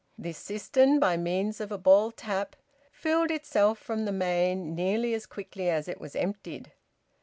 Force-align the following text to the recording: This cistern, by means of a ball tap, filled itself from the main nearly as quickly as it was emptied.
This 0.17 0.39
cistern, 0.39 0.99
by 0.99 1.15
means 1.15 1.61
of 1.61 1.71
a 1.71 1.77
ball 1.77 2.09
tap, 2.11 2.55
filled 2.91 3.29
itself 3.29 3.77
from 3.77 4.05
the 4.05 4.11
main 4.11 4.73
nearly 4.73 5.13
as 5.13 5.27
quickly 5.27 5.69
as 5.69 5.87
it 5.87 6.01
was 6.01 6.15
emptied. 6.15 6.71